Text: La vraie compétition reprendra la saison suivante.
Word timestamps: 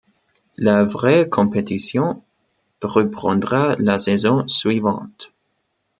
La 0.57 0.83
vraie 0.83 1.29
compétition 1.29 2.23
reprendra 2.81 3.75
la 3.77 3.99
saison 3.99 4.47
suivante. 4.47 5.31